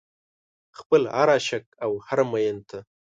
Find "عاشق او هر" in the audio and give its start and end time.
1.35-2.19